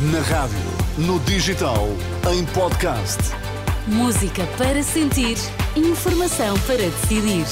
[0.00, 0.56] Na rádio,
[0.96, 1.86] no digital,
[2.32, 3.18] em podcast.
[3.86, 5.36] Música para sentir,
[5.76, 7.44] informação para decidir.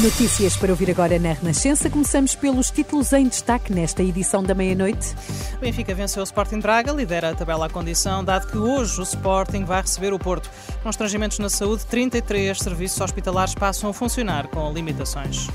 [0.00, 1.90] Notícias para ouvir agora na Renascença.
[1.90, 5.12] Começamos pelos títulos em destaque nesta edição da meia-noite.
[5.60, 9.64] Benfica venceu o Sporting Braga, lidera a tabela à condição, dado que hoje o Sporting
[9.64, 10.48] vai receber o Porto.
[10.84, 15.48] Constrangimentos na saúde, 33 serviços hospitalares passam a funcionar com limitações.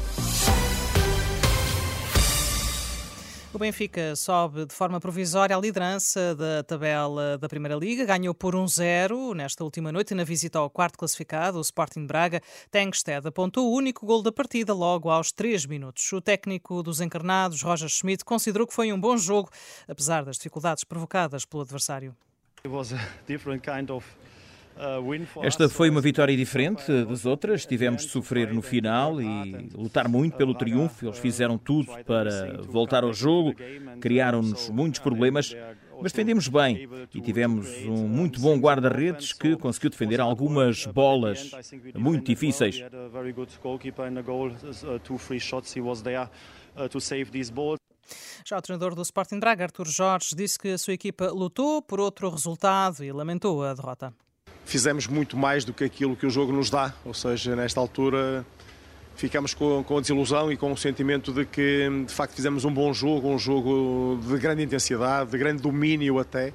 [3.54, 8.56] O Benfica sobe de forma provisória à liderança da tabela da Primeira Liga, ganhou por
[8.56, 12.42] 1-0 nesta última noite na visita ao quarto classificado, o Sporting Braga.
[12.72, 16.12] Tengsted apontou o único gol da partida logo aos 3 minutos.
[16.12, 19.52] O técnico dos encarnados, Roger Schmidt, considerou que foi um bom jogo,
[19.88, 22.16] apesar das dificuldades provocadas pelo adversário.
[22.66, 24.04] It was a different kind of
[25.42, 27.66] esta foi uma vitória diferente das outras.
[27.66, 31.06] Tivemos de sofrer no final e lutar muito pelo triunfo.
[31.06, 33.54] Eles fizeram tudo para voltar ao jogo,
[34.00, 35.56] criaram-nos muitos problemas,
[36.02, 41.52] mas defendemos bem e tivemos um muito bom guarda-redes que conseguiu defender algumas bolas
[41.96, 42.84] muito difíceis.
[48.46, 52.02] Já o treinador do Sporting Braga, Artur Jorge, disse que a sua equipa lutou por
[52.02, 54.14] outro resultado e lamentou a derrota
[54.74, 58.44] fizemos muito mais do que aquilo que o jogo nos dá, ou seja, nesta altura
[59.16, 62.74] ficamos com, com a desilusão e com o sentimento de que de facto fizemos um
[62.74, 66.52] bom jogo, um jogo de grande intensidade, de grande domínio até,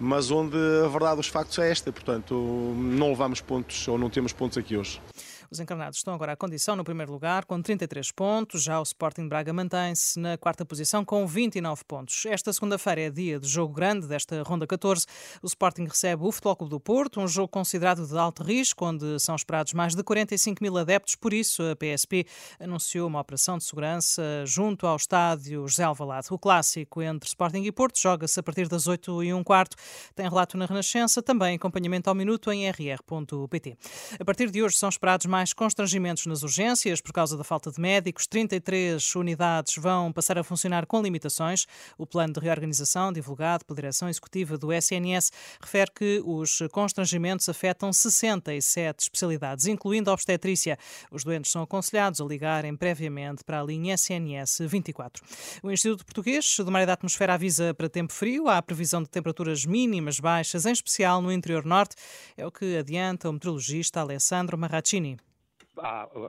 [0.00, 4.32] mas onde a verdade dos factos é esta, portanto não levamos pontos ou não temos
[4.32, 5.00] pontos aqui hoje.
[5.50, 8.62] Os encarnados estão agora à condição no primeiro lugar, com 33 pontos.
[8.62, 12.24] Já o Sporting Braga mantém-se na quarta posição, com 29 pontos.
[12.26, 15.06] Esta segunda-feira é dia de jogo grande desta ronda 14.
[15.42, 19.18] O Sporting recebe o Futebol Clube do Porto, um jogo considerado de alto risco, onde
[19.20, 21.16] são esperados mais de 45 mil adeptos.
[21.16, 22.26] Por isso, a PSP
[22.58, 26.28] anunciou uma operação de segurança junto ao estádio José Alvalade.
[26.30, 29.76] O clássico entre Sporting e Porto joga-se a partir das 8 e um quarto.
[30.14, 33.76] Tem relato na Renascença, também acompanhamento ao minuto em rr.pt.
[34.18, 37.70] A partir de hoje são esperados mais mais constrangimentos nas urgências por causa da falta
[37.70, 38.26] de médicos.
[38.26, 41.66] 33 unidades vão passar a funcionar com limitações.
[41.98, 47.92] O plano de reorganização, divulgado pela direção executiva do SNS, refere que os constrangimentos afetam
[47.92, 50.78] 67 especialidades, incluindo a obstetrícia.
[51.10, 55.22] Os doentes são aconselhados a ligarem previamente para a linha SNS 24.
[55.62, 58.48] O Instituto Português do Mar e da Atmosfera avisa para tempo frio.
[58.48, 61.96] Há previsão de temperaturas mínimas baixas, em especial no interior norte.
[62.34, 65.18] É o que adianta o meteorologista Alessandro Marracini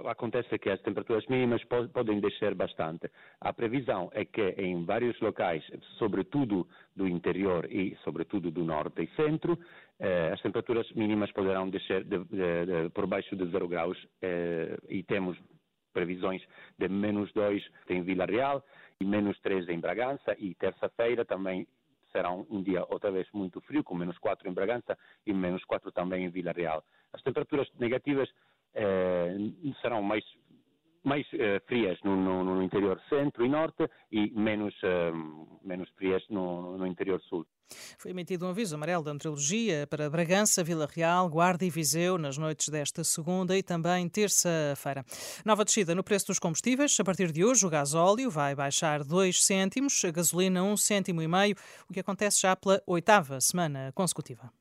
[0.08, 3.10] acontece que as temperaturas mínimas podem descer bastante.
[3.40, 5.64] A previsão é que em vários locais,
[5.98, 9.58] sobretudo do interior e sobretudo do norte e centro,
[10.00, 14.78] eh, as temperaturas mínimas poderão descer de, de, de, por baixo de zero graus eh,
[14.90, 15.38] e temos
[15.94, 16.44] previsões
[16.78, 18.62] de menos 2 em Vila Real
[19.00, 21.66] e menos 3 em Bragança e terça-feira também
[22.12, 25.92] será um dia outra vez muito frio, com menos 4 em Bragança e menos 4
[25.92, 26.84] também em Vila Real.
[27.14, 28.30] As temperaturas negativas
[29.82, 30.24] serão mais
[31.06, 31.26] mais
[31.68, 36.88] frias no, no, no, interior centro e norte e menos, uh, menos frias no, no,
[36.88, 37.46] interior sul.
[38.00, 42.38] Foi emitido um aviso amarelo da meteorologia para Bragança, Vila Real, Guarda e Viseu nas
[42.38, 45.06] noites desta segunda e também terça-feira.
[45.46, 47.00] Nova descida no preço dos combustíveis.
[47.00, 51.22] A partir de hoje, o gasóleo vai baixar 2 cêntimos, a gasolina 1 um cêntimo
[51.22, 51.56] e meio,
[51.88, 54.52] o que acontece já pela oitava semana consecutiva.